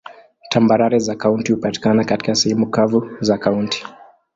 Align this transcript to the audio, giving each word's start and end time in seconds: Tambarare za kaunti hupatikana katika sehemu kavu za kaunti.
Tambarare 0.49 0.99
za 0.99 1.15
kaunti 1.15 1.53
hupatikana 1.53 2.03
katika 2.03 2.35
sehemu 2.35 2.69
kavu 2.69 3.17
za 3.19 3.37
kaunti. 3.37 3.85